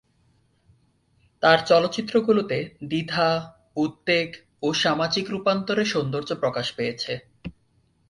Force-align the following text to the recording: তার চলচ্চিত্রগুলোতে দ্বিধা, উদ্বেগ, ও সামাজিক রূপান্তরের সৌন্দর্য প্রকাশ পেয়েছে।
তার 1.43 1.59
চলচ্চিত্রগুলোতে 1.65 2.57
দ্বিধা, 2.83 3.29
উদ্বেগ, 3.75 4.29
ও 4.63 4.67
সামাজিক 4.73 5.25
রূপান্তরের 5.29 5.87
সৌন্দর্য 5.87 6.29
প্রকাশ 6.35 6.67
পেয়েছে। 6.75 7.13